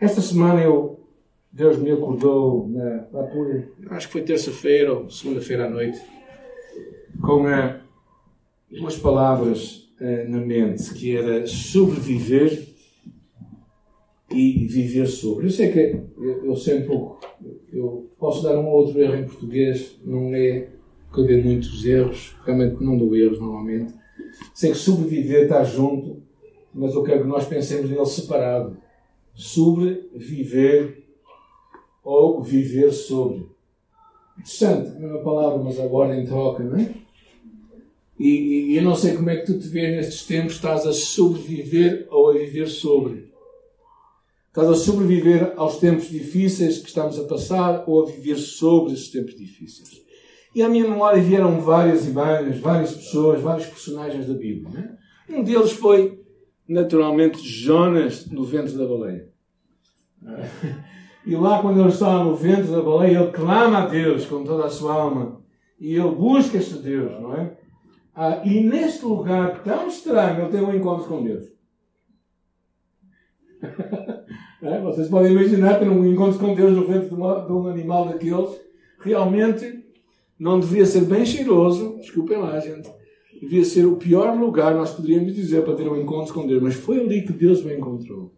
[0.00, 0.98] Esta semana eu,
[1.52, 6.00] Deus me acordou na, lá por, acho que foi terça-feira ou segunda-feira à noite,
[7.20, 7.78] com uh,
[8.70, 12.66] duas palavras uh, na mente, que era sobreviver
[14.30, 15.46] e viver sobre.
[15.46, 17.20] Eu sei que eu, eu sei um pouco,
[17.70, 20.68] eu posso dar um ou outro erro em português, não é
[21.12, 23.92] que eu dê muitos erros, realmente não dou erros normalmente.
[24.54, 26.22] Sei que sobreviver está junto,
[26.72, 28.78] mas eu quero que nós pensemos nele separado.
[29.34, 31.04] Sobreviver
[32.02, 33.46] ou viver sobre.
[34.38, 36.94] Interessante, a mesma palavra, mas agora em troca, não é?
[38.18, 40.92] E, e, eu não sei como é que tu te vês nestes tempos, estás a
[40.92, 43.30] sobreviver ou a viver sobre.
[44.48, 49.08] Estás a sobreviver aos tempos difíceis que estamos a passar ou a viver sobre esses
[49.08, 50.02] tempos difíceis.
[50.54, 54.68] E à minha memória vieram várias imagens, várias pessoas, vários personagens da Bíblia.
[54.68, 54.98] Né?
[55.30, 56.20] Um deles foi,
[56.72, 59.28] naturalmente, Jonas no ventre da baleia.
[61.26, 64.64] E lá, quando ele está no ventre da baleia, ele clama a Deus com toda
[64.64, 65.40] a sua alma.
[65.78, 67.56] E ele busca este Deus, não é?
[68.14, 71.44] Ah, e neste lugar tão estranho, ele tem um encontro com Deus.
[74.62, 74.80] é?
[74.80, 78.06] Vocês podem imaginar ter um encontro com Deus no ventre de, uma, de um animal
[78.08, 78.60] daqueles.
[79.00, 79.84] Realmente
[80.38, 82.90] não devia ser bem cheiroso, desculpem lá, gente.
[83.40, 86.62] Devia ser o pior lugar, nós poderíamos dizer, para ter um encontro com Deus.
[86.62, 88.30] Mas foi ali que Deus me encontrou.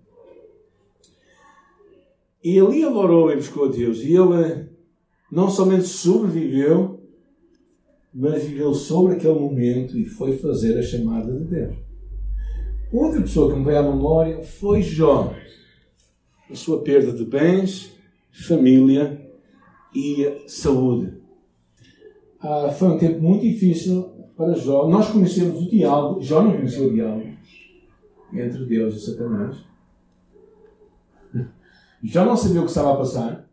[2.43, 3.99] E ali adorou e buscou a Deus.
[3.99, 4.69] E ele
[5.31, 7.01] não somente sobreviveu,
[8.15, 11.77] mas viveu sobre aquele momento e foi fazer a chamada de Deus.
[12.93, 15.35] Outra pessoa que me veio à memória foi Jó.
[16.51, 17.91] A sua perda de bens,
[18.31, 19.19] família
[19.95, 21.15] e saúde.
[22.39, 24.12] Ah, foi um tempo muito difícil
[24.43, 24.89] para Jó.
[24.89, 27.29] Nós conhecemos o diálogo, Jó não conheceu o diálogo
[28.33, 29.57] entre Deus e Satanás.
[32.03, 33.49] Jó não sabia o que estava a passar,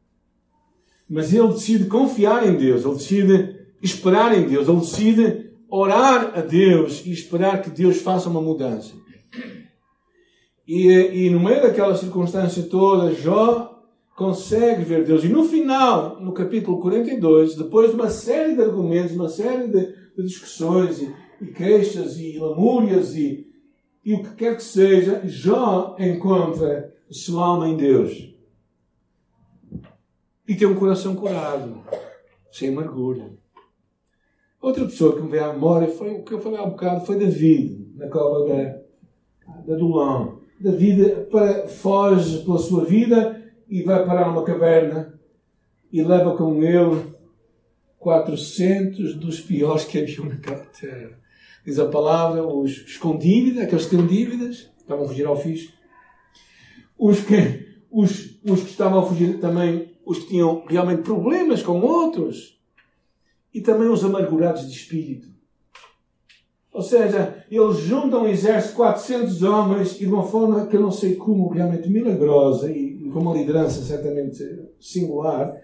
[1.08, 6.42] mas ele decide confiar em Deus, ele decide esperar em Deus, ele decide orar a
[6.42, 8.94] Deus e esperar que Deus faça uma mudança.
[10.68, 13.84] E, e no meio daquela circunstância toda, Jó
[14.16, 15.24] consegue ver Deus.
[15.24, 19.99] E no final, no capítulo 42, depois de uma série de argumentos, uma série de,
[20.24, 23.48] discussões e, e, queixas e lamúrias e,
[24.04, 26.94] e o que quer que seja, Jó encontra
[27.36, 28.34] alma em Deus.
[30.48, 31.84] E tem um coração curado,
[32.52, 33.32] sem amargura.
[34.62, 37.06] Outra pessoa que me veio à memória foi o que eu falei há um bocado,
[37.06, 38.82] foi David, na cova da,
[39.66, 40.40] da Dulão.
[40.60, 45.18] David para, foge pela sua vida e vai parar numa caverna
[45.92, 47.19] e leva com ele
[48.00, 51.20] 400 dos piores que haviam naquela terra.
[51.66, 55.74] Diz a palavra, os, com dívida, aqueles que têm dívidas, estavam a fugir ao fisco.
[56.98, 61.82] Os que, os, os que estavam a fugir também, os que tinham realmente problemas com
[61.82, 62.58] outros.
[63.54, 65.28] E também os amargurados de espírito.
[66.72, 70.82] Ou seja, eles juntam um exército de 400 homens e de uma forma que eu
[70.82, 74.38] não sei como, realmente milagrosa e com uma liderança certamente
[74.80, 75.60] singular,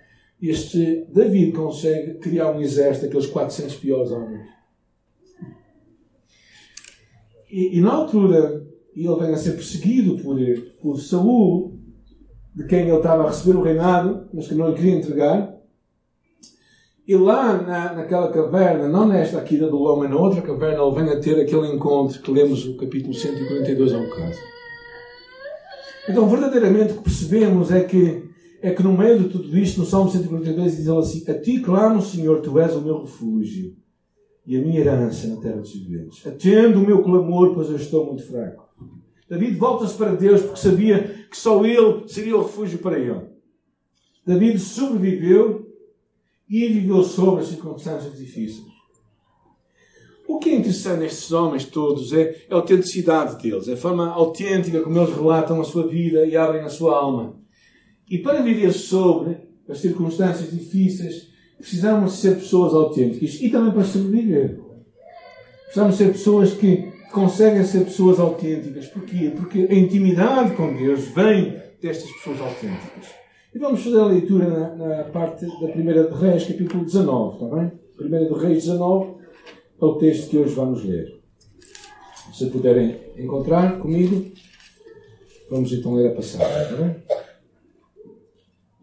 [0.50, 4.48] este David consegue criar um exército daqueles 400 piores homens.
[7.50, 10.38] E, e, na altura, ele vem a ser perseguido por,
[10.82, 11.80] por Saul,
[12.54, 15.56] de quem ele estava a receber o reinado, mas que não lhe queria entregar.
[17.08, 20.96] E lá na, naquela caverna, não nesta aqui da do homem, na outra caverna, ele
[20.96, 24.40] vem a ter aquele encontro que lemos o capítulo 142 ao caso.
[26.10, 28.25] Então, verdadeiramente, o que percebemos é que,
[28.66, 31.60] é que no meio de tudo isto, no Salmo 142, diz ele assim: A ti
[31.60, 33.76] clamo, Senhor, tu és o meu refúgio
[34.44, 36.26] e a minha herança na terra dos viventes.
[36.26, 38.68] Atende o meu clamor, pois eu estou muito fraco.
[39.30, 43.22] David volta-se para Deus porque sabia que só ele seria o refúgio para ele.
[44.26, 45.72] David sobreviveu
[46.50, 48.66] e viveu sobre as circunstâncias difíceis.
[50.28, 54.82] O que é interessante nestes homens todos é a autenticidade deles, é a forma autêntica
[54.82, 57.45] como eles relatam a sua vida e abrem a sua alma.
[58.10, 59.38] E para viver sobre
[59.68, 64.60] as circunstâncias difíceis, precisamos ser pessoas autênticas e também para sobreviver.
[65.66, 68.88] Precisamos ser pessoas que conseguem ser pessoas autênticas.
[68.88, 69.32] Porquê?
[69.36, 73.08] Porque a intimidade com Deus vem destas pessoas autênticas.
[73.54, 77.56] E vamos fazer a leitura na, na parte da primeira de Reis, capítulo 19, está
[77.56, 77.72] bem?
[77.96, 79.14] Primeira de Reis 19,
[79.82, 81.08] é o texto que hoje vamos ler.
[82.34, 84.30] Se puderem encontrar comigo,
[85.50, 86.96] vamos então ler a passagem.
[87.08, 87.25] Tá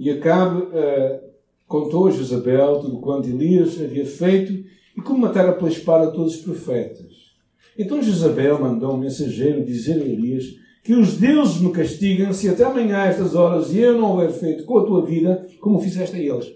[0.02, 1.20] e Acabe uh,
[1.68, 4.52] contou a Jezabel tudo quanto Elias havia feito
[4.96, 7.36] e como matara pela espada todos os profetas.
[7.78, 12.64] Então Jezabel mandou um mensageiro dizer a Elias que os deuses me castiguem se até
[12.64, 16.18] amanhã a estas horas eu não houver feito com a tua vida como fizeste a
[16.18, 16.52] eles.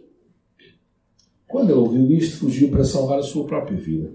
[1.47, 4.11] Quando ele ouviu isto, fugiu para salvar a sua própria vida.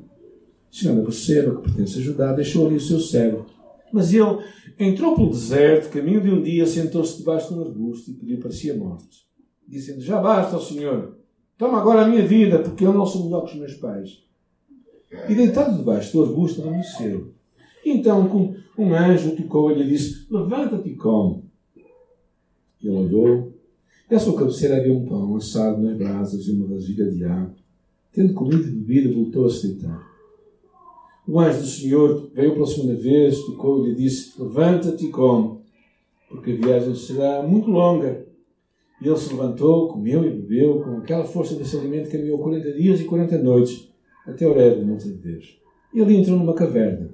[0.70, 3.46] O Senhor perceba que pertence ajudar, deixou ali o seu servo.
[3.92, 4.26] Mas ele
[4.80, 8.52] entrou pelo deserto, caminho de um dia, sentou-se debaixo de um arbusto e pediu para
[8.52, 9.26] si a morte,
[9.68, 11.18] dizendo: Já basta, ó Senhor,
[11.58, 14.24] toma agora a minha vida, porque eu não sou melhor que os meus pais.
[15.28, 17.34] E deitado debaixo do arbusto, adormeceu.
[17.86, 21.44] Então um anjo tocou e disse: Levanta-te e come.
[22.82, 23.54] Ele olhou,
[24.10, 27.56] e à sua cabeceira havia um pão assado nas brasas e uma vasilha de água.
[28.12, 30.11] Tendo comido e bebido, voltou a se deitar.
[31.28, 35.60] O anjo do Senhor veio pela segunda vez, tocou e disse: Levanta-te e come,
[36.30, 38.26] porque a viagem será muito longa.
[39.02, 43.02] E ele se levantou, comeu e bebeu, com aquela força desse alimento caminhou 40 dias
[43.02, 43.90] e 40 noites,
[44.28, 45.58] até Horeb, do monte de Deus.
[45.94, 47.10] E ali entrou numa caverna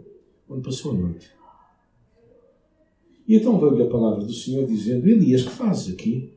[0.49, 1.29] onde passou a noite.
[3.27, 6.33] E então veio-lhe a palavra do Senhor dizendo: Elias, que fazes aqui?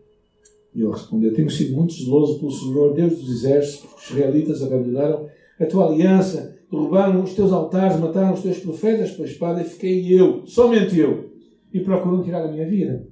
[0.74, 4.62] E ele respondeu: Tenho sido muito zeloso pelo Senhor, Deus dos exércitos, porque os israelitas
[4.62, 5.28] abandonaram
[5.58, 10.12] a tua aliança, derrubaram os teus altares, mataram os teus profetas pela espada, e fiquei
[10.12, 11.30] eu, somente eu,
[11.72, 13.06] e procuram tirar a minha vida.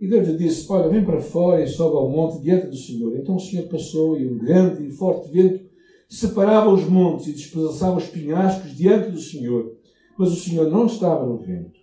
[0.00, 3.16] E Deus lhe disse: Olha, vem para fora e sobe ao monte diante do Senhor.
[3.16, 5.68] Então o Senhor passou, e um grande e forte vento
[6.08, 9.80] separava os montes e despedaçava os penhascos diante do Senhor
[10.20, 11.80] mas o Senhor não estava no vento.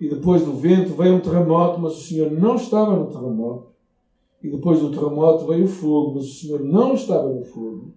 [0.00, 3.68] E depois do vento veio um terremoto, mas o Senhor não estava no terremoto.
[4.42, 7.94] E depois do terremoto veio o fogo, mas o Senhor não estava no fogo.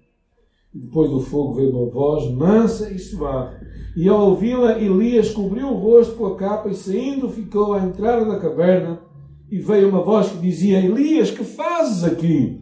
[0.74, 3.64] Depois do fogo veio uma voz mansa e suave.
[3.96, 8.25] E ao ouvi-la, Elias cobriu o rosto com a capa e saindo ficou à entrada
[8.25, 9.00] da caverna.
[9.52, 12.60] E veio uma voz que dizia: Elias, que fazes aqui?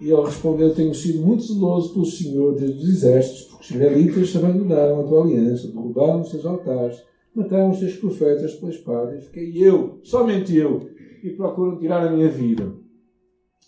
[0.00, 4.36] E ele respondeu: Tenho sido muito zeloso pelo Senhor desde os exércitos, porque os israelitas
[4.36, 7.02] abandonaram a tua aliança, derrubaram os teus altares,
[7.34, 10.88] mataram os teus profetas pela espada, e fiquei eu, somente eu,
[11.24, 12.72] e procuram tirar a minha vida.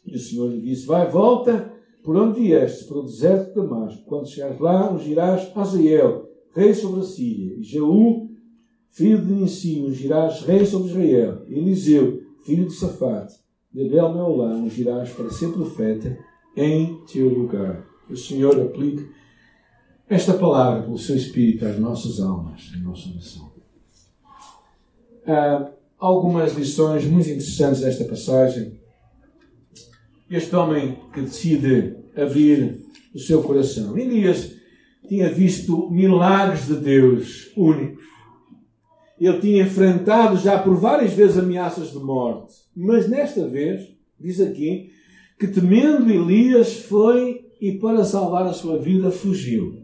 [0.06, 1.73] E o Senhor lhe disse: Vai, volta
[2.04, 4.04] por onde vieste, para o deserto de Damasco.
[4.04, 8.30] Quando chegares lá, ungirás Azael, rei sobre a Síria, e Jeú,
[8.90, 13.42] filho de Nissi, ungirás rei sobre Israel, e Eliseu, filho de Safate
[13.74, 16.16] de Bel Meolá ungirás para ser profeta
[16.56, 17.84] em teu lugar.
[18.06, 19.10] Que o Senhor aplique
[20.08, 23.52] esta palavra pelo seu Espírito às nossas almas, à nossa nação.
[25.26, 28.78] Há algumas lições muito interessantes desta passagem.
[30.30, 32.80] Este homem que decide abrir
[33.14, 33.96] o seu coração.
[33.96, 34.54] Elias
[35.08, 38.14] tinha visto milagres de Deus únicos
[39.20, 42.54] ele tinha enfrentado já por várias vezes ameaças de morte.
[42.76, 43.88] Mas nesta vez,
[44.18, 44.90] diz aqui,
[45.38, 49.82] que temendo Elias foi e para salvar a sua vida fugiu.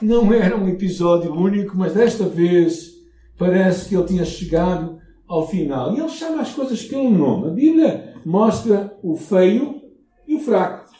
[0.00, 2.92] Não era um episódio único, mas desta vez
[3.38, 5.94] parece que ele tinha chegado ao final.
[5.94, 7.48] E ele chama as coisas pelo nome.
[7.48, 9.82] A Bíblia mostra o feio
[10.26, 10.90] e o fraco.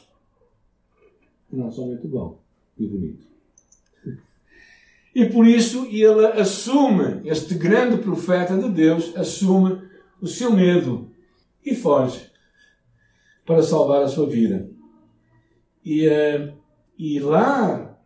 [1.50, 2.40] Não somente o bom
[2.78, 3.26] e o bonito.
[5.14, 9.82] E por isso ele assume, este grande profeta de Deus, assume
[10.20, 11.10] o seu medo
[11.64, 12.30] e foge
[13.44, 14.70] para salvar a sua vida.
[15.84, 16.52] E, uh,
[16.96, 17.98] e lá,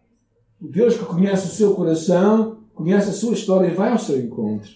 [0.61, 4.19] o Deus que conhece o seu coração, conhece a sua história e vai ao seu
[4.19, 4.71] encontro.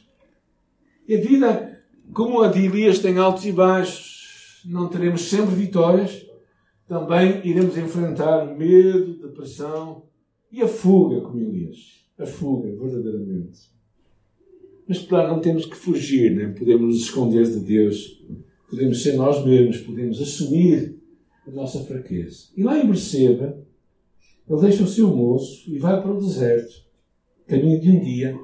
[1.08, 1.82] E a vida,
[2.12, 4.19] como a de Elias, tem altos e baixos,
[4.64, 6.26] não teremos sempre vitórias,
[6.86, 10.04] também iremos enfrentar medo, depressão
[10.50, 13.70] e a fuga, como Elias a fuga, verdadeiramente.
[14.86, 18.22] Mas, claro, não temos que fugir, nem podemos nos esconder de Deus.
[18.68, 20.96] Podemos ser nós mesmos, podemos assumir
[21.46, 22.48] a nossa fraqueza.
[22.56, 23.58] E lá em Berseba,
[24.48, 26.72] ele deixa o seu moço e vai para o deserto,
[27.46, 28.38] caminho de um dia,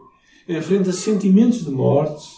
[0.49, 2.29] enfrenta sentimentos de morte,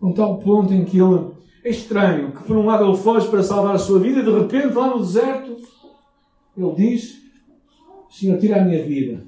[0.00, 1.30] a um tal ponto em que ele
[1.68, 4.30] é estranho, que por um lado ele foge para salvar a sua vida e de
[4.30, 5.56] repente lá no deserto
[6.56, 7.18] ele diz:
[8.10, 9.22] Senhor, tira a minha vida.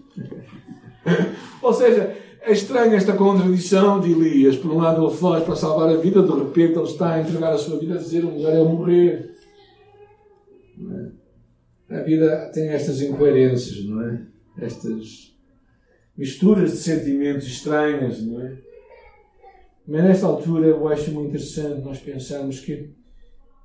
[1.62, 4.56] Ou seja, é estranha esta contradição de Elias.
[4.56, 7.52] Por um lado, ele foge para salvar a vida, de repente, ele está a entregar
[7.52, 9.34] a sua vida a dizer: o melhor é morrer.
[11.90, 11.98] É?
[11.98, 14.22] A vida tem estas incoerências, não é?
[14.58, 15.36] Estas
[16.16, 18.69] misturas de sentimentos estranhas, não é?
[19.86, 22.90] Mas nesta altura eu acho muito interessante nós pensarmos que,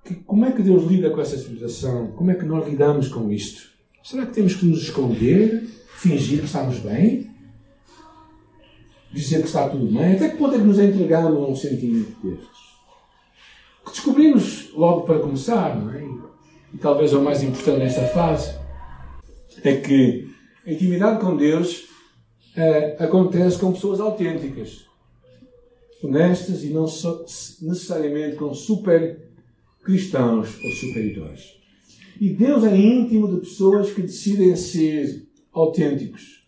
[0.03, 2.11] que como é que Deus lida com essa situação?
[2.13, 3.69] Como é que nós lidamos com isto?
[4.03, 5.63] Será que temos que nos esconder?
[5.97, 7.35] Fingir que estamos bem?
[9.15, 10.15] dizer que está tudo bem?
[10.15, 12.65] Até que ponto é que nos entregamos a um sentimento destes?
[13.85, 16.03] Que descobrimos logo para começar, não é?
[16.73, 18.53] E talvez o mais importante nesta fase,
[19.63, 20.29] é que
[20.67, 21.85] a intimidade com Deus
[22.57, 24.84] uh, acontece com pessoas autênticas,
[26.03, 27.25] honestas e não so,
[27.61, 29.29] necessariamente com super
[29.83, 31.55] cristãos ou super-heróis.
[32.19, 36.43] E Deus é íntimo de pessoas que decidem ser autênticos.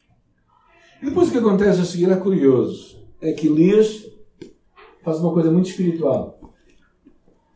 [1.01, 2.97] E depois o que acontece a seguir é curioso.
[3.21, 4.05] É que Elias
[5.03, 6.39] faz uma coisa muito espiritual.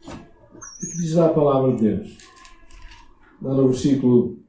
[0.05, 2.17] O que diz lá a palavra de Deus?
[3.41, 4.39] Lá no versículo,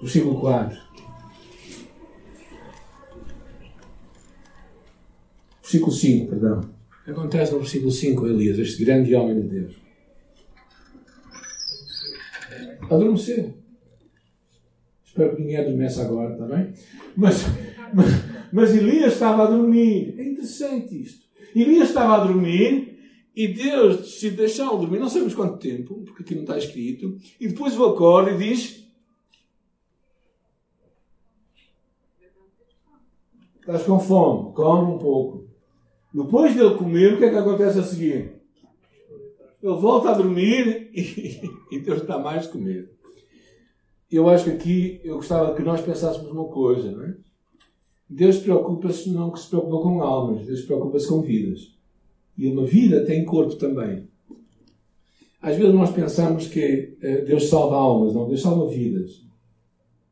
[0.00, 0.93] versículo 4.
[5.64, 6.60] Versículo 5, perdão.
[7.06, 9.76] Acontece no versículo 5, Elias, este grande homem de Deus.
[12.82, 13.54] Adormeceu.
[15.02, 16.74] Espero que ninguém adormeça agora, está bem?
[17.16, 17.44] Mas,
[17.94, 18.06] mas,
[18.52, 20.14] mas Elias estava a dormir.
[20.18, 21.24] É interessante isto.
[21.56, 22.98] Elias estava a dormir
[23.34, 27.48] e Deus decide deixá-lo dormir, não sabemos quanto tempo, porque aqui não está escrito, e
[27.48, 28.84] depois o acorda e diz:
[33.60, 35.53] Estás com fome, come um pouco.
[36.14, 38.34] Depois dele comer, o que é que acontece a seguir?
[39.60, 42.88] Ele volta a dormir e, Deus está mais de comer.
[44.08, 47.16] Eu acho que aqui eu gostava que nós pensássemos uma coisa, não é?
[48.08, 51.74] Deus preocupa-se não que se preocupa com almas, Deus preocupa-se com vidas.
[52.38, 54.08] E uma vida tem corpo também.
[55.42, 59.22] Às vezes nós pensamos que eh, Deus salva almas, não, Deus salva vidas.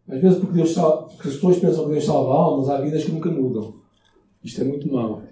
[0.09, 3.04] Às vezes porque, Deus salva, porque as pessoas pensam que Deus salva almas, há vidas
[3.04, 3.75] que nunca mudam.
[4.42, 5.23] Isto é muito mau.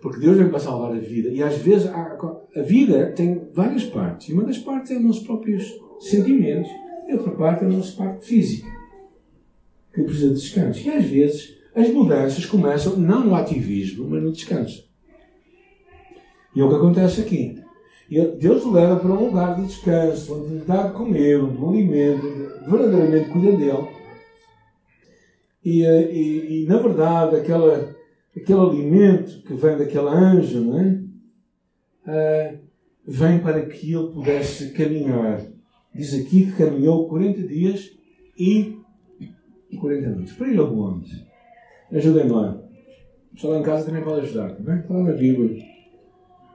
[0.00, 1.28] Porque Deus vem para salvar a vida.
[1.30, 2.16] E às vezes a,
[2.56, 4.28] vida tem várias partes.
[4.28, 5.64] E uma das partes é os nossos próprios
[6.00, 6.70] sentimentos.
[7.08, 8.68] E outra parte é a nossa parte física.
[9.92, 10.86] Que precisa de descanso.
[10.86, 14.88] E às vezes as mudanças começam não no ativismo, mas no descanso.
[16.54, 17.60] E é o que acontece aqui.
[18.38, 22.22] Deus o leva para um lugar de descanso, onde lhe dá de comer, um alimento,
[22.66, 23.88] verdadeiramente cuida dele.
[25.62, 27.94] E, eh, e, e, na verdade, aquela
[28.36, 31.02] aquele alimento que vem daquele anjo, não é?
[32.06, 32.58] Uh,
[33.06, 35.44] vem para que ele pudesse caminhar.
[35.94, 37.90] Diz aqui que caminhou 40 dias
[38.38, 38.78] e
[39.78, 40.32] 40 noites.
[40.34, 41.26] Para ir aonde?
[41.92, 42.62] Ajudem-me lá.
[43.30, 44.80] O pessoal lá em casa também pode ajudar, não é?
[44.80, 45.64] Está lá na Bíblia.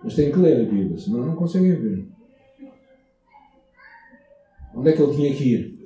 [0.04, 2.06] Mas têm que ler a Bíblia, senão não conseguem ver.
[4.76, 5.84] Onde é que ele tinha que ir?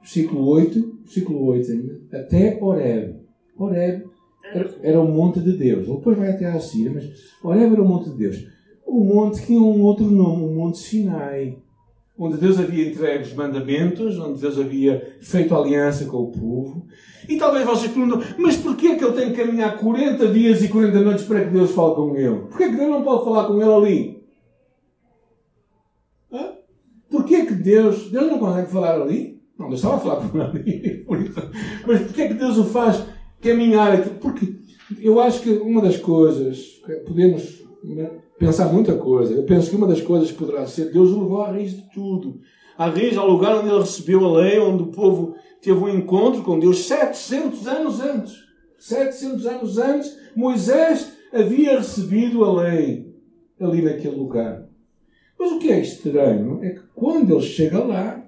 [0.00, 2.00] Versículo 8, versículo 8 ainda.
[2.12, 3.20] Até Horeb.
[3.56, 4.11] Horeb
[4.82, 5.86] era o monte de Deus.
[5.86, 7.04] Ele depois vai até a Síria, mas
[7.42, 8.46] Horeb era o monte de Deus.
[8.86, 11.58] O monte tinha um outro nome, o Monte Sinai.
[12.18, 16.86] Onde Deus havia entregue os mandamentos, onde Deus havia feito aliança com o povo.
[17.26, 20.68] E talvez vocês perguntam, mas porquê é que ele tem que caminhar 40 dias e
[20.68, 22.40] 40 noites para que Deus fale com ele?
[22.40, 24.22] Porquê é que Deus não pode falar com ele ali?
[26.30, 26.52] Hã?
[27.10, 28.10] Porquê é que Deus...
[28.10, 29.40] Deus não consegue falar ali?
[29.58, 31.06] Não, Deus estava a falar com ele ali.
[31.86, 33.02] Mas porquê é que Deus o faz
[33.42, 34.10] caminhar aqui.
[34.10, 34.54] Porque
[35.00, 37.62] eu acho que uma das coisas, podemos
[38.38, 41.42] pensar muita coisa, eu penso que uma das coisas que poderá ser, Deus o levou
[41.42, 42.40] à raiz de tudo.
[42.78, 46.42] À raiz, ao lugar onde ele recebeu a lei, onde o povo teve um encontro
[46.42, 48.34] com Deus 700 anos antes.
[48.78, 53.12] 700 anos antes, Moisés havia recebido a lei
[53.60, 54.66] ali naquele lugar.
[55.38, 58.24] Mas o que é estranho é que quando ele chega lá,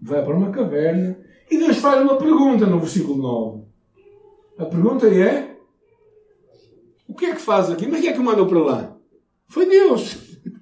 [0.00, 1.18] vai para uma caverna
[1.50, 3.67] e Deus faz uma pergunta no versículo 9.
[4.58, 5.56] A pergunta é:
[7.08, 7.86] o que é que faz aqui?
[7.86, 8.96] Mas quem é que mandou para lá?
[9.46, 10.16] Foi Deus.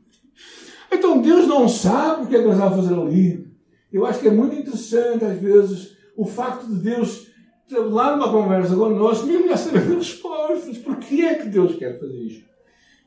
[0.89, 3.47] Então Deus não sabe o que é que nós vamos fazer ali.
[3.93, 7.27] Eu acho que é muito interessante, às vezes, o facto de Deus
[7.71, 10.79] lá numa conversa connosco, mesmo já sabendo as respostas.
[10.79, 12.45] Porquê é que Deus quer fazer isto?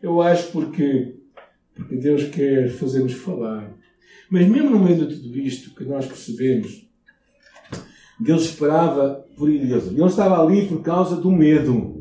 [0.01, 1.15] Eu acho porque,
[1.74, 3.74] porque Deus quer fazer-nos falar.
[4.29, 6.88] Mas mesmo no meio de tudo isto que nós percebemos,
[8.19, 9.88] Deus esperava por Elias.
[9.88, 11.95] Ele estava ali por causa do medo.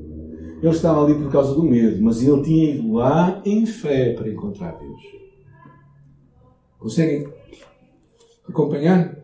[0.61, 4.29] Ele estava ali por causa do medo, mas ele tinha ido lá em fé para
[4.29, 5.01] encontrar Deus.
[6.79, 7.29] Conseguem
[8.49, 9.17] acompanhar?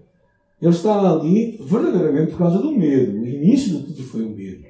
[0.63, 3.19] Ele estava ali verdadeiramente por causa do medo.
[3.19, 4.65] O início de tudo foi o medo.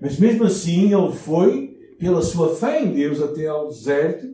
[0.00, 4.26] Mas mesmo assim, ele foi, pela sua fé em Deus, até ao deserto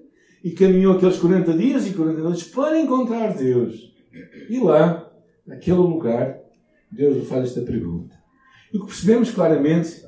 [0.42, 3.92] e caminhou aqueles 40 dias e 40 noites para encontrar Deus.
[4.48, 5.10] E lá,
[5.46, 6.41] naquele lugar,
[6.92, 8.14] Deus lhe faz esta pergunta.
[8.72, 10.02] E o que percebemos claramente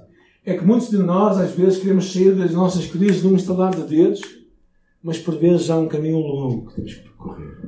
[0.44, 3.82] é que muitos de nós, às vezes, queremos sair das nossas crises num estalar de
[3.82, 4.20] dedos,
[5.02, 7.58] mas por vezes há um caminho longo que temos que percorrer.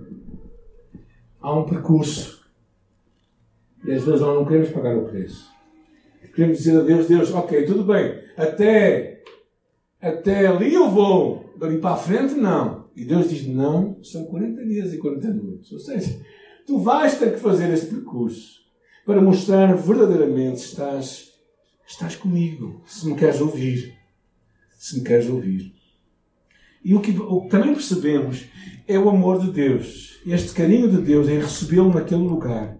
[1.40, 2.44] Há um percurso.
[3.84, 5.56] E às vezes nós não queremos pagar o preço.
[6.34, 9.22] Queremos dizer a Deus, Deus, ok, tudo bem, até,
[9.98, 12.90] até ali eu vou, dali para a frente não.
[12.94, 15.72] E Deus diz, não, são 40 dias e 40 noites.
[15.72, 16.20] Ou seja,
[16.66, 18.65] tu vais ter que fazer este percurso.
[19.06, 21.28] Para mostrar verdadeiramente estás,
[21.86, 23.94] estás comigo, se me queres ouvir.
[24.76, 25.72] Se me queres ouvir.
[26.84, 28.44] E o que, o que também percebemos
[28.86, 32.76] é o amor de Deus, este carinho de Deus em recebê-lo naquele lugar.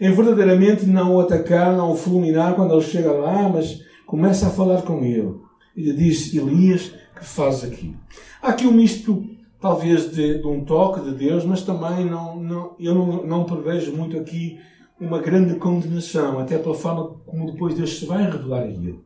[0.00, 4.50] Em verdadeiramente não o atacar, não o fulminar quando ele chega lá, mas começa a
[4.50, 5.34] falar com ele.
[5.76, 7.94] E lhe diz: Elias, que faz aqui?
[8.40, 9.28] Há aqui um misto,
[9.60, 13.96] talvez, de, de um toque de Deus, mas também não, não, eu não, não prevejo
[13.96, 14.58] muito aqui
[15.00, 19.00] uma grande condenação, até pela forma como depois Deus se vai revelar a ele.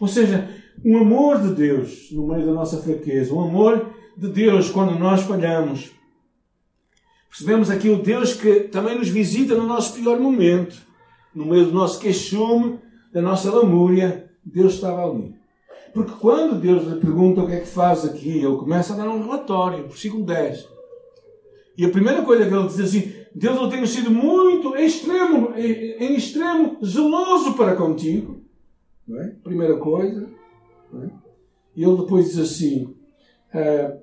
[0.00, 0.48] Ou seja,
[0.84, 5.22] um amor de Deus no meio da nossa fraqueza, um amor de Deus quando nós
[5.22, 5.90] falhamos.
[7.28, 10.76] Percebemos aqui o Deus que também nos visita no nosso pior momento,
[11.34, 12.78] no meio do nosso queixume,
[13.12, 15.34] da nossa lamúria, Deus estava ali.
[15.92, 19.08] Porque quando Deus lhe pergunta o que é que faz aqui, ele começa a dar
[19.08, 20.68] um relatório, versículo 10.
[21.76, 25.52] E a primeira coisa que ele diz assim: Deus eu tenho sido muito em extremo,
[25.56, 28.42] em, extremo zeloso para contigo.
[29.06, 29.28] Não é?
[29.42, 30.28] Primeira coisa.
[30.94, 31.10] É?
[31.76, 32.94] E ele depois diz assim:
[33.52, 33.96] ah,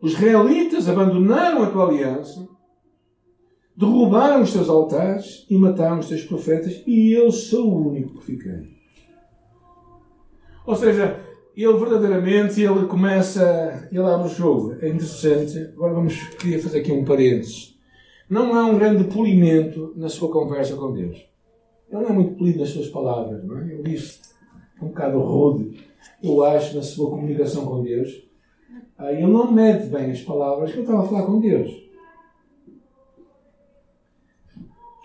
[0.00, 2.48] Os israelitas abandonaram a tua aliança,
[3.76, 8.24] derrubaram os teus altares e mataram os teus profetas, e eu sou o único que
[8.24, 8.78] fiquei.
[10.66, 11.27] Ou seja,
[11.64, 14.76] ele verdadeiramente ele começa, ele abre o jogo.
[14.80, 15.58] É interessante.
[15.74, 17.76] Agora vamos, queria fazer aqui um parênteses.
[18.30, 21.16] Não há um grande polimento na sua conversa com Deus.
[21.90, 23.72] Ele não é muito polido nas suas palavras, não é?
[23.72, 24.20] Ele diz
[24.80, 25.84] um bocado rude,
[26.22, 28.22] eu acho, na sua comunicação com Deus.
[28.96, 31.88] Ah, ele não mede bem as palavras que ele estava a falar com Deus.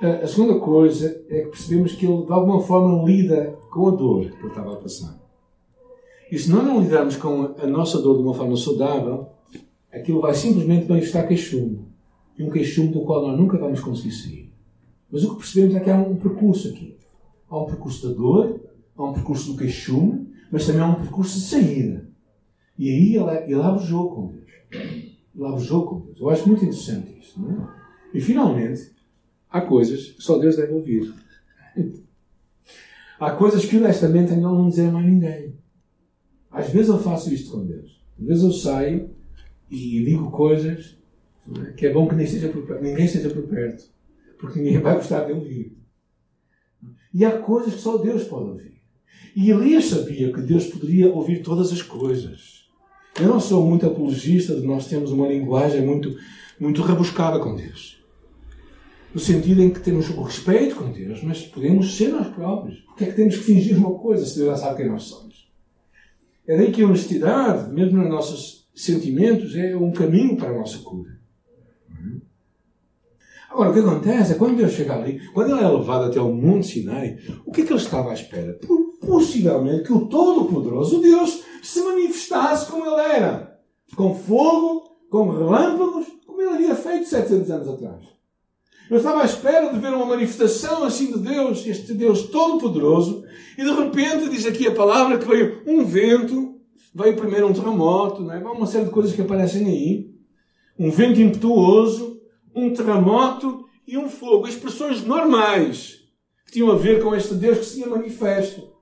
[0.02, 4.30] A segunda coisa é que percebemos que ele, de alguma forma, lida com a dor
[4.30, 5.23] que ele estava a passar.
[6.34, 9.30] E se nós não lidarmos com a nossa dor de uma forma saudável,
[9.92, 11.86] aquilo vai simplesmente manifestar queixume.
[12.36, 14.52] E um queixume do qual nós nunca vamos conseguir sair.
[15.12, 16.98] Mas o que percebemos é que há um percurso aqui.
[17.48, 18.60] Há um percurso da dor,
[18.98, 22.10] há um percurso do queixume, mas também há um percurso de saída.
[22.80, 24.52] E aí ele, ele abre o jogo com Deus.
[25.36, 26.20] Ele abre o jogo com Deus.
[26.20, 27.40] Eu acho muito interessante isso.
[27.40, 27.68] Não é?
[28.12, 28.92] E finalmente,
[29.52, 31.14] há coisas que só Deus deve ouvir.
[33.20, 35.62] Há coisas que honestamente não dizer mais ninguém.
[36.54, 38.00] Às vezes eu faço isto com Deus.
[38.20, 39.10] Às vezes eu saio
[39.70, 40.96] e digo coisas
[41.66, 41.72] é?
[41.72, 43.86] que é bom que nem esteja por, ninguém esteja por perto,
[44.40, 45.76] porque ninguém vai gostar de ouvir.
[47.14, 48.74] E há coisas que só Deus pode ouvir.
[49.36, 52.64] E Elias sabia que Deus poderia ouvir todas as coisas.
[53.20, 56.16] Eu não sou muito apologista de nós termos uma linguagem muito,
[56.60, 58.02] muito rebuscada com Deus.
[59.14, 62.80] No sentido em que temos o respeito com Deus, mas podemos ser nós próprios.
[62.82, 65.33] Porque é que temos que fingir uma coisa se Deus já sabe quem nós somos?
[66.48, 70.80] É daí que a honestidade, mesmo nos nossos sentimentos, é um caminho para a nossa
[70.80, 71.14] cura.
[73.54, 76.34] Agora, o que acontece é quando Deus chega ali, quando ele é levado até o
[76.34, 78.60] Monte Sinai, o que é que ele estava à espera?
[79.00, 83.60] Possivelmente que o Todo-Poderoso Deus se manifestasse como ele era.
[83.96, 88.13] Com fogo, com relâmpagos, como ele havia feito 700 anos atrás.
[88.90, 93.24] Eu estava à espera de ver uma manifestação assim de Deus, este Deus Todo-Poderoso,
[93.58, 96.60] e de repente diz aqui a palavra que veio um vento,
[96.94, 98.40] veio primeiro um terremoto, não é?
[98.40, 100.14] uma série de coisas que aparecem aí,
[100.78, 102.22] um vento impetuoso,
[102.54, 104.48] um terremoto e um fogo.
[104.48, 106.02] Expressões normais
[106.46, 108.74] que tinham a ver com este Deus que se tinha manifesto.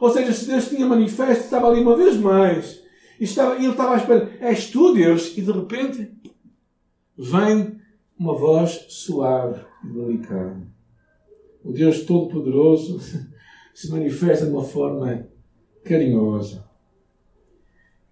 [0.00, 2.80] Ou seja, se Deus tinha manifesto, estava ali uma vez mais.
[3.20, 5.36] E estava, ele estava à espera, és tu Deus?
[5.36, 6.10] E de repente
[7.16, 7.79] vem
[8.20, 10.60] uma voz suave e delicada.
[11.64, 13.00] O Deus Todo-Poderoso
[13.72, 15.26] se manifesta de uma forma
[15.82, 16.68] carinhosa.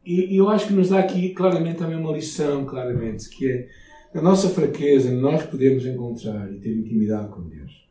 [0.03, 3.68] E, eu acho que nos dá aqui claramente também uma lição, claramente, que é
[4.14, 7.87] a nossa fraqueza, nós podemos encontrar e ter intimidade com Deus.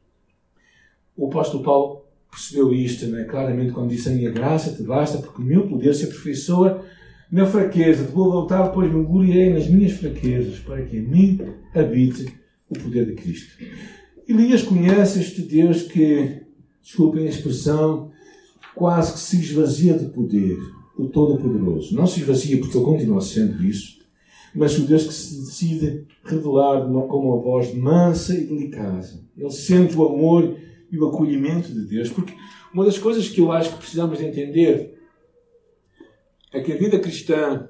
[1.15, 3.25] O apóstolo Paulo percebeu isto, né?
[3.25, 6.83] claramente, quando disse: A minha graça te basta, porque o meu poder se aperfeiçoa
[7.31, 8.05] na fraqueza.
[8.05, 11.39] De boa vontade, pois me gloriarei nas minhas fraquezas, para que em mim
[11.73, 12.27] habite
[12.69, 13.63] o poder de Cristo.
[14.27, 16.41] Elias conhece este Deus que,
[16.81, 18.11] desculpem a expressão,
[18.75, 20.57] quase que se esvazia de poder,
[20.97, 21.95] o Todo-Poderoso.
[21.95, 23.97] Não se esvazia porque ele continua sendo isso,
[24.53, 29.07] mas o Deus que se decide revelar com uma voz mansa e delicada.
[29.37, 30.57] Ele sente o amor
[30.91, 32.33] e o acolhimento de Deus, porque
[32.73, 34.96] uma das coisas que eu acho que precisamos de entender
[36.51, 37.69] é que a vida cristã,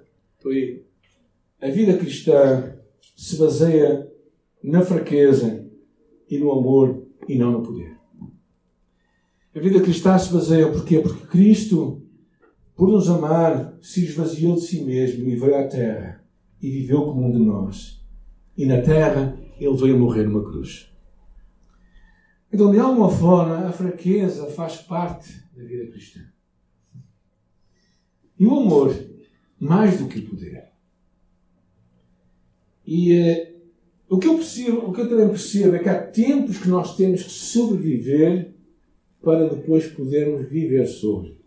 [1.62, 2.78] a vida cristã
[3.16, 4.10] se baseia
[4.64, 5.68] na fraqueza
[6.30, 7.98] e no amor e não no poder.
[9.56, 11.00] A vida cristã se baseia porquê?
[11.00, 12.04] Porque Cristo,
[12.76, 16.24] por nos amar, se esvaziou de si mesmo e veio à terra
[16.62, 18.06] e viveu como um de nós.
[18.56, 20.92] E na terra ele veio morrer numa cruz.
[22.54, 26.22] Então, de alguma forma, a fraqueza faz parte da vida cristã.
[28.40, 28.96] E o amor,
[29.60, 30.66] mais do que o poder.
[32.86, 33.56] E eh,
[34.10, 36.96] o, que eu percebo, o que eu também percebo é que há tempos que nós
[36.96, 38.54] temos que sobreviver
[39.22, 41.38] para depois podermos viver sobre.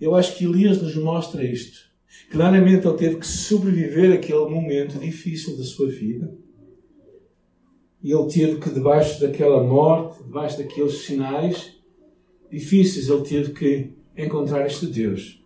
[0.00, 1.86] Eu acho que Elias nos mostra isto.
[2.30, 6.34] Claramente ele teve que sobreviver àquele momento difícil da sua vida.
[8.02, 11.72] E ele teve que, debaixo daquela morte, debaixo daqueles sinais
[12.50, 15.42] difíceis, ele teve que encontrar este Deus.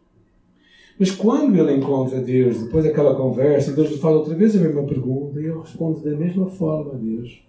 [0.98, 4.84] Mas quando ele encontra Deus, depois daquela conversa, Deus lhe fala outra vez a mesma
[4.84, 7.42] pergunta e ele responde da mesma forma a Deus.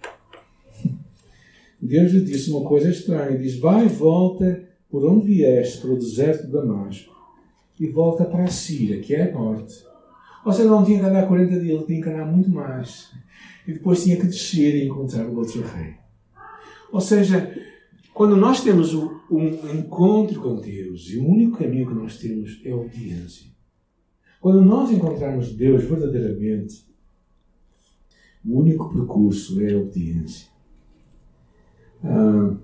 [1.81, 5.97] Deus lhe disse uma coisa estranha: diz, vai e volta por onde vieste, para o
[5.97, 7.13] deserto de Damasco,
[7.79, 9.83] e volta para a Síria, que é a norte.
[10.45, 13.11] Ou seja, não tinha que andar 40 dias, ele tinha que andar muito mais.
[13.67, 15.95] E depois tinha que descer e encontrar o outro rei.
[16.91, 17.53] Ou seja,
[18.21, 22.69] quando nós temos um encontro com Deus, e o único caminho que nós temos é
[22.69, 23.47] a obediência.
[24.39, 26.85] Quando nós encontrarmos Deus verdadeiramente,
[28.45, 30.49] o único percurso é a obediência.
[32.03, 32.55] Ah,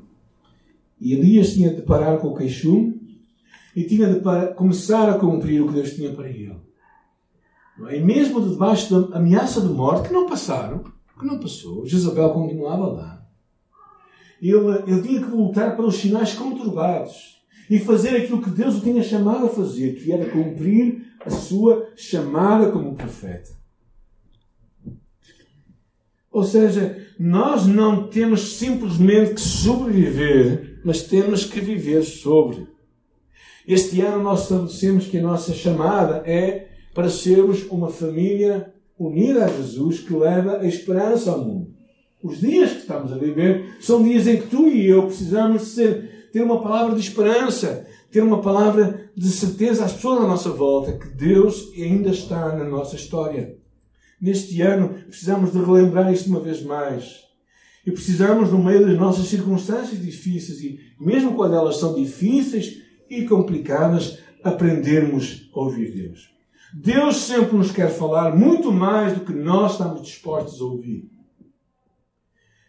[1.01, 3.19] Elias tinha de parar com o queixume
[3.75, 6.55] e tinha de começar a cumprir o que Deus tinha para ele.
[7.95, 10.83] E mesmo debaixo da ameaça de morte, que não passaram,
[11.19, 13.16] que não passou, Jezabel continuava lá
[14.41, 17.37] ele, ele tinha que voltar para os sinais conturbados
[17.69, 21.89] e fazer aquilo que Deus o tinha chamado a fazer, que era cumprir a sua
[21.95, 23.57] chamada como profeta.
[26.31, 32.67] Ou seja, nós não temos simplesmente que sobreviver, mas temos que viver sobre.
[33.67, 39.49] Este ano nós estabelecemos que a nossa chamada é para sermos uma família unida a
[39.49, 41.76] Jesus que leva a esperança ao mundo.
[42.21, 46.29] Os dias que estamos a viver são dias em que tu e eu precisamos ser,
[46.31, 50.97] ter uma palavra de esperança, ter uma palavra de certeza às pessoas à nossa volta
[50.97, 53.55] que Deus ainda está na nossa história.
[54.19, 57.27] Neste ano precisamos de relembrar isto uma vez mais.
[57.85, 63.25] E precisamos, no meio das nossas circunstâncias difíceis, e mesmo quando elas são difíceis e
[63.25, 66.29] complicadas, aprendermos a ouvir Deus.
[66.73, 71.16] Deus sempre nos quer falar muito mais do que nós estamos dispostos a ouvir.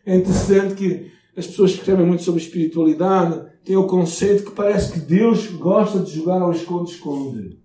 [0.08, 4.94] É interessante que as pessoas que escrevem muito sobre espiritualidade têm o conceito que parece
[4.94, 7.58] que Deus gosta de jogar ao esconde-esconde.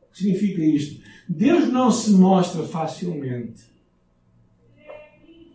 [0.00, 1.02] O que significa isto?
[1.28, 3.64] Deus não se mostra facilmente.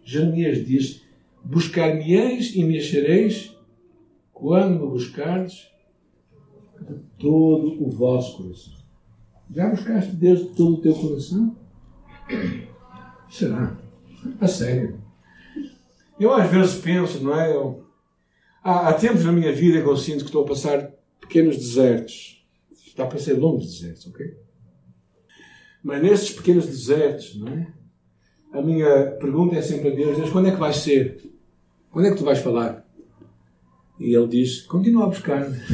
[0.06, 1.01] Jeremias diz:
[1.43, 3.58] Buscar-me-eis e me achareis
[4.32, 5.67] quando me buscardes
[6.80, 8.73] de todo o vosso coração.
[9.49, 11.56] Já buscaste Deus de todo o teu coração?
[13.32, 13.75] Será?
[14.39, 15.07] A sério.
[16.19, 17.56] Eu às vezes penso, não é?
[17.56, 17.86] Eu,
[18.63, 22.45] há, há, tempos na minha vida que eu sinto que estou a passar pequenos desertos.
[22.71, 24.25] Está a passar longos desertos, ok?
[25.84, 27.67] Mas nesses pequenos desertos, não é?
[28.51, 31.32] A minha pergunta é sempre a Deus: Deus, quando é que vai ser?
[31.91, 32.86] Quando é que tu vais falar?
[33.99, 35.58] E ele diz: Continua a buscar-me.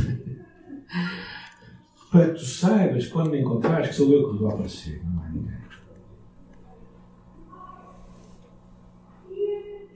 [2.12, 5.53] Para que tu saibas, quando me encontrares, que sou eu que vou aparecer, não é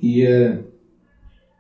[0.02, 0.64] E, uh,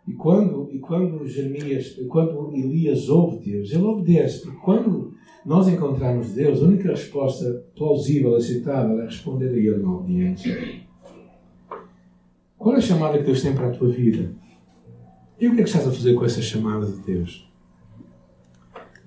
[0.07, 5.13] e, quando, e quando Jeremias, quando Elias ouve Deus, ele obedece, porque quando
[5.45, 10.85] nós encontramos Deus, a única resposta plausível, aceitável, é responder a Ele na obediência.
[12.57, 14.35] Qual é a chamada que Deus tem para a tua vida?
[15.39, 17.49] E o que é que estás a fazer com essa chamada de Deus?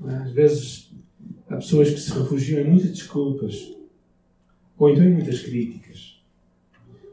[0.02, 0.94] Às vezes
[1.48, 3.76] há pessoas que se refugiam em muitas desculpas
[4.78, 6.22] ou então em muitas críticas.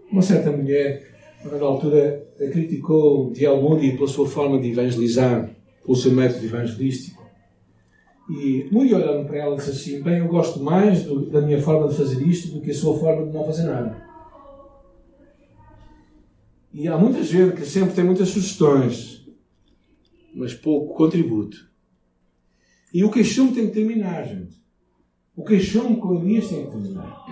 [0.09, 3.61] Uma certa mulher na altura criticou D.L.
[3.61, 5.49] Moody pela sua forma de evangelizar,
[5.83, 7.25] pelo seu método evangelístico.
[8.29, 11.87] E Moody olhando para ela disse assim: Bem, eu gosto mais do, da minha forma
[11.87, 14.05] de fazer isto do que a sua forma de não fazer nada.
[16.73, 19.25] E há muita gente que sempre tem muitas sugestões,
[20.35, 21.67] mas pouco contributo.
[22.93, 24.57] E o queixume tem que terminar, gente.
[25.35, 27.25] O queixume com Elias tem que terminar.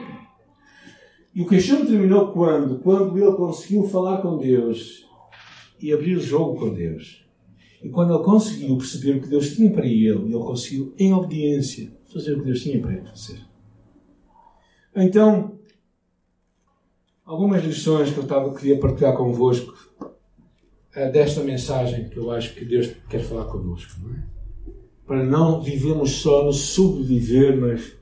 [1.36, 2.80] E o queixume terminou quando?
[2.80, 5.06] Quando ele conseguiu falar com Deus
[5.82, 7.26] e abrir o jogo com Deus.
[7.84, 11.92] E quando ele conseguiu perceber o que Deus tinha para ele, ele conseguiu, em obediência,
[12.06, 13.42] fazer o que Deus tinha para ele fazer.
[14.96, 15.60] Então,
[17.26, 19.74] algumas lições que eu estava, queria partilhar convosco
[20.96, 24.00] é desta mensagem que eu acho que Deus quer falar connosco.
[24.02, 24.24] Não é?
[25.06, 27.94] Para não vivermos só no sobreviver, mas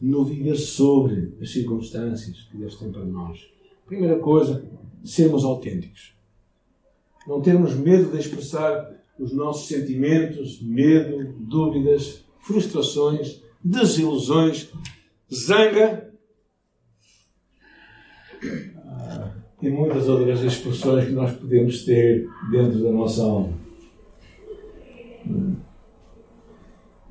[0.00, 3.46] no viver sobre as circunstâncias que Deus tem para nós.
[3.86, 4.64] Primeira coisa,
[5.04, 6.14] sermos autênticos.
[7.26, 14.70] Não termos medo de expressar os nossos sentimentos, medo, dúvidas, frustrações, desilusões,
[15.32, 16.10] zanga
[18.76, 23.52] ah, e muitas outras expressões que nós podemos ter dentro da nossa alma.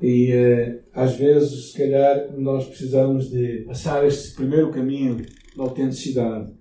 [0.00, 5.24] E uh, às vezes, se calhar, nós precisamos de passar este primeiro caminho
[5.56, 6.52] da autenticidade.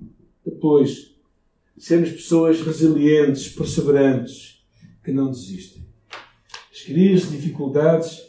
[0.46, 1.16] Depois,
[1.78, 4.62] sermos pessoas resilientes, perseverantes,
[5.04, 5.84] que não desistem.
[6.72, 8.22] As crises, dificuldades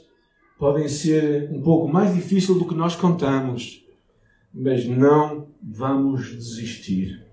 [0.58, 3.84] podem ser um pouco mais difíceis do que nós contamos,
[4.52, 7.24] mas não vamos desistir.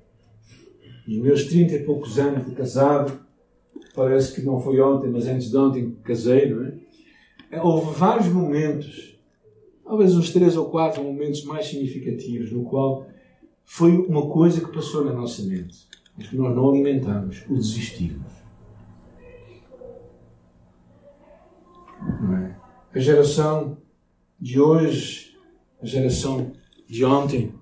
[1.07, 3.19] Os meus 30 e poucos anos de casado,
[3.95, 6.87] parece que não foi ontem, mas antes de ontem casei, não é?
[7.51, 9.17] Houve vários momentos,
[9.83, 13.07] talvez uns três ou quatro momentos mais significativos, no qual
[13.63, 18.31] foi uma coisa que passou na nossa mente, mas que nós não alimentamos, o desistirmos.
[22.33, 22.55] É?
[22.93, 23.77] A geração
[24.39, 25.38] de hoje,
[25.81, 26.51] a geração
[26.88, 27.53] de ontem,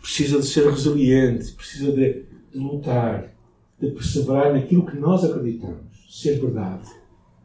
[0.00, 3.32] precisa de ser resiliente, precisa de lutar,
[3.80, 6.88] de perseverar naquilo que nós acreditamos, ser verdade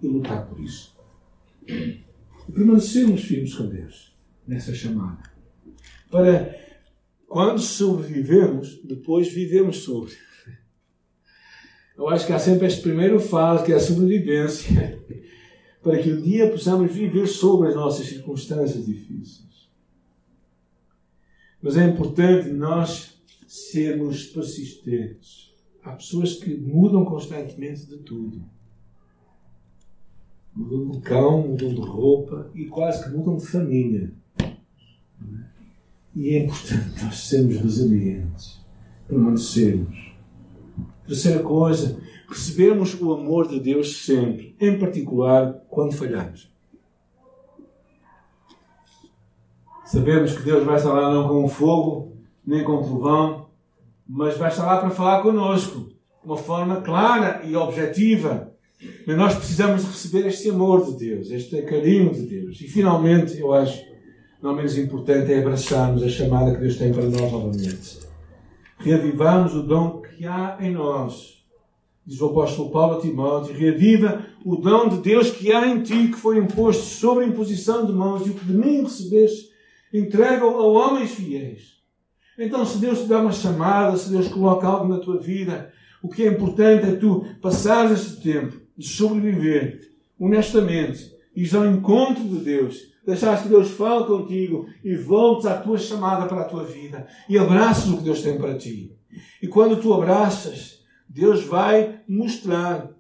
[0.02, 0.99] e lutar por isso.
[1.70, 4.12] E permanecermos firmes com Deus
[4.48, 5.22] nessa chamada.
[6.10, 6.58] Para
[7.28, 10.14] quando sobrevivemos, depois vivemos sobre.
[11.96, 15.00] Eu acho que há sempre este primeiro fase, que é a sobrevivência,
[15.84, 19.70] para que um dia possamos viver sobre as nossas circunstâncias difíceis.
[21.62, 25.54] Mas é importante nós sermos persistentes.
[25.84, 28.44] Há pessoas que mudam constantemente de tudo
[30.56, 34.14] mudam de cão, mudam de roupa e quase que mudam de família.
[36.16, 38.60] E é importante nós sermos resilientes,
[39.08, 40.12] permanecermos.
[41.08, 46.52] Terceira coisa, recebemos o amor de Deus sempre, em particular quando falhamos.
[49.86, 53.48] Sabemos que Deus vai estar lá não com fogo, nem com trovão,
[54.08, 58.49] mas vai estar lá para falar connosco, de uma forma clara e objetiva
[59.06, 62.62] mas nós precisamos receber este amor de Deus, este carinho de Deus.
[62.62, 63.84] E finalmente, eu acho,
[64.42, 68.00] não menos importante, é abraçarmos a chamada que Deus tem para nós novamente.
[68.78, 71.44] Reavivamos o dom que há em nós.
[72.06, 76.08] Diz o apóstolo Paulo a Timóteo: reaviva o dom de Deus que há em ti,
[76.08, 79.50] que foi imposto sobre a imposição de mãos, e o que de mim recebeste,
[79.94, 81.80] entrega a homens fiéis.
[82.38, 86.08] Então, se Deus te dá uma chamada, se Deus coloca algo na tua vida, o
[86.08, 89.90] que é importante é tu passares este tempo de sobreviver
[90.20, 95.78] honestamente, ires ao encontro de Deus, deixares que Deus fale contigo e voltes à tua
[95.78, 98.92] chamada para a tua vida e abraças o que Deus tem para ti.
[99.42, 102.92] E quando tu abraças, Deus vai mostrar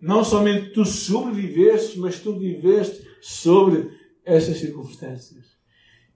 [0.00, 3.90] não somente tu sobreviveste, mas tu viveste sobre
[4.24, 5.56] essas circunstâncias.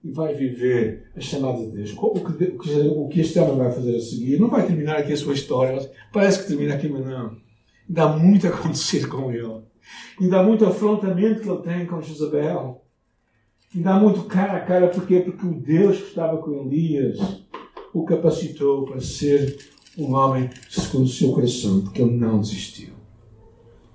[0.03, 1.93] E vai viver a chamada de Deus.
[1.97, 2.43] O que,
[2.87, 5.91] o que este homem vai fazer a seguir não vai terminar aqui a sua história.
[6.11, 7.35] Parece que termina aqui, mas não
[7.91, 9.61] dá muito a acontecer com ele.
[10.19, 12.83] E dá muito afrontamento que ele tem com Jezabel.
[13.73, 15.19] E dá muito cara a cara, porquê?
[15.19, 17.17] Porque o Deus que estava com Elias
[17.93, 19.57] o capacitou para ser
[19.97, 22.93] um homem segundo o seu coração, porque ele não desistiu.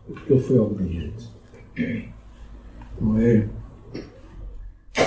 [0.06, 1.28] Porque ele foi obediente.
[3.00, 3.48] Não é?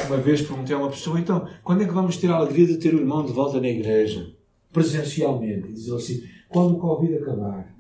[0.07, 2.77] Uma vez perguntei a uma pessoa, então, quando é que vamos ter a alegria de
[2.77, 4.33] ter o irmão de volta na igreja?
[4.71, 5.67] Presencialmente.
[5.69, 7.78] E diz assim, quando o Covid acabar.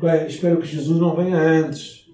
[0.00, 2.08] Bem, espero que Jesus não venha antes.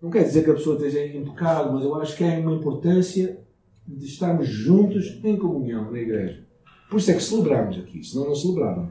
[0.00, 3.38] Não quer dizer que a pessoa esteja impecável, mas eu acho que é uma importância
[3.86, 6.46] de estarmos juntos em comunhão na igreja.
[6.88, 8.90] Por isso é que celebramos aqui, senão não celebravam.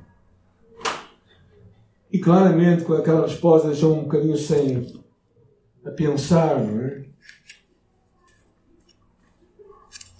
[2.11, 4.93] E claramente, com aquela resposta, deixou um bocadinho sem
[5.83, 7.03] a pensar, não é?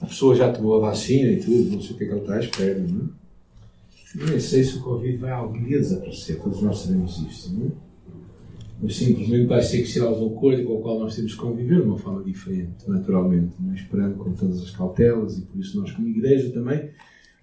[0.01, 2.21] A pessoa já tomou a vacina e tudo, não sei o que é que ela
[2.21, 4.25] está à espera, não é?
[4.31, 7.84] Nem sei se o Covid vai algum dia desaparecer, todos nós sabemos isto, não é?
[8.81, 11.81] Mas simplesmente vai ser que será uma coisa com a qual nós temos que conviver
[11.81, 13.75] de uma forma diferente, naturalmente, não é?
[13.75, 16.89] esperando com todas as cautelas e por isso nós, como igreja, também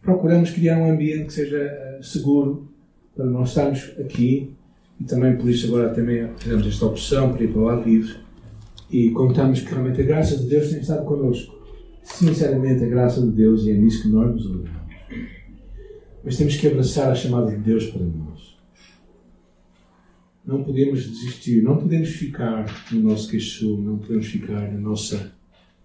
[0.03, 2.69] procuramos criar um ambiente que seja eh, seguro
[3.15, 4.55] para nós estarmos aqui
[5.01, 8.17] e também por isso agora também fizemos esta opção para ir para o ar livre
[8.91, 11.61] e contamos que realmente a graça de Deus tem estado connosco.
[12.03, 14.83] Sinceramente, a graça de Deus e é nisso que nós nos alegramos.
[16.25, 18.32] Mas temos que abraçar a chamada de Deus para nós
[20.45, 25.33] não podemos desistir, não podemos ficar no nosso queixume, não podemos ficar na nossa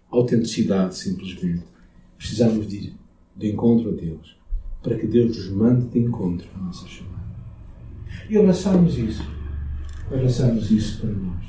[0.10, 1.64] autenticidade simplesmente.
[2.18, 2.94] Precisamos de ir
[3.36, 4.36] de encontro a Deus,
[4.82, 7.18] para que Deus nos mande de encontro à nossa chamada.
[8.30, 9.24] e abraçarmos isso.
[10.12, 11.46] Abraçarmos isso para nós.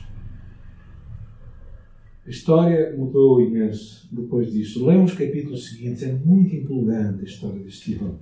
[2.26, 4.84] A história mudou imenso depois disso.
[4.84, 8.18] Lemos os capítulos seguintes, é muito empolgante a história deste homem.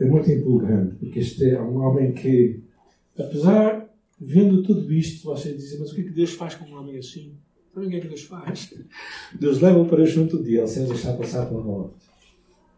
[0.00, 2.63] É muito empolgante, porque este é um homem que,
[3.18, 3.88] apesar,
[4.20, 6.98] vendo tudo isto, vocês dizem, mas o que é que Deus faz com um homem
[6.98, 7.34] assim?
[7.72, 8.74] Sabem o que é que Deus faz?
[9.38, 11.94] Deus leva-o para junto dele, sem deixar passar pela morte.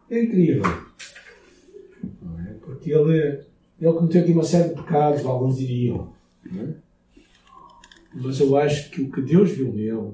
[0.09, 0.63] É incrível.
[0.63, 2.53] É?
[2.61, 3.43] Porque ele,
[3.79, 6.13] ele cometeu aqui uma série de pecados, alguns diriam.
[6.45, 6.73] É?
[8.15, 10.13] Mas eu acho que o que Deus viu nele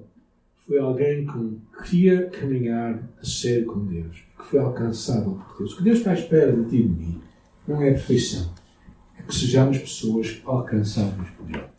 [0.65, 5.73] foi alguém que queria caminhar a sério com Deus, que foi alcançado por Deus.
[5.73, 7.21] O que Deus está à espera de ti e de mim
[7.67, 8.53] não é perfeição,
[9.27, 11.73] que sejamos pessoas alcançáveis por Ele.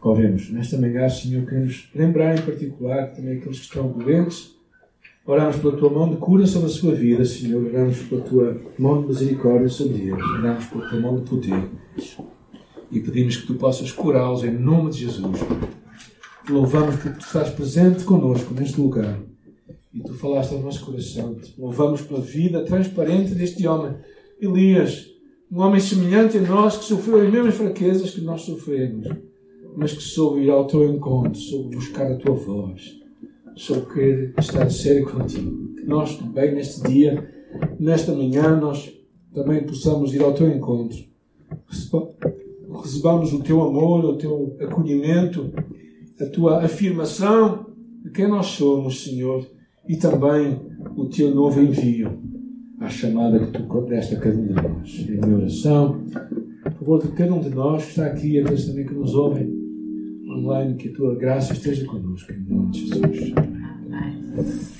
[0.00, 0.50] Oremos.
[0.50, 4.56] Nesta manhã, Senhor, queremos lembrar em particular também aqueles que estão doentes.
[5.26, 7.64] Oramos pela tua mão de cura sobre a sua vida, Senhor.
[7.66, 10.24] Oramos pela tua mão de misericórdia sobre eles.
[10.24, 11.68] Oramos pela tua mão de poder.
[12.90, 15.40] E pedimos que tu possas curá-los em nome de Jesus.
[16.48, 19.18] Louvamos porque tu estás presente conosco neste lugar.
[19.98, 21.36] E tu falaste ao nosso coração.
[21.58, 23.96] Louvamos pela vida transparente deste homem.
[24.40, 25.06] Elias,
[25.50, 29.08] um homem semelhante a nós que sofreu as mesmas fraquezas que nós sofremos
[29.78, 32.98] mas que soube ir ao teu encontro, soube buscar a tua voz,
[33.54, 35.74] soube querer estar sério contigo.
[35.76, 37.32] Que nós também, neste dia,
[37.78, 38.92] nesta manhã, nós
[39.32, 40.98] também possamos ir ao teu encontro.
[42.82, 45.52] Recebamos o teu amor, o teu acolhimento,
[46.20, 47.66] a tua afirmação
[48.02, 49.46] de quem nós somos, Senhor,
[49.88, 50.60] e também
[50.96, 52.18] o teu novo envio
[52.78, 55.06] à chamada que tu deste a cada um de nós.
[55.08, 56.04] Em minha oração,
[56.62, 59.48] por favor, de cada um de nós que está aqui aqueles também que nos ouvem,
[60.28, 63.32] online, que a tua graça esteja conosco, em nome de Jesus.
[63.36, 64.78] Amém.